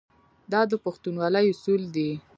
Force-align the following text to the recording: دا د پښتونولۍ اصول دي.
دا 0.51 0.61
د 0.71 0.73
پښتونولۍ 0.83 1.45
اصول 1.53 1.81
دي. 1.95 2.09